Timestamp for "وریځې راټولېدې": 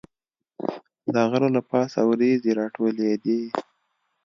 2.09-3.41